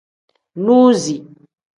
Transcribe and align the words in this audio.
Nuzi. 0.63 1.15